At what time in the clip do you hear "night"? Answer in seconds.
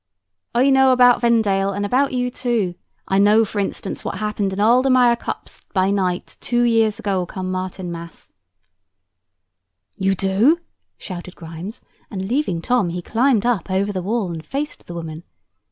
5.91-6.37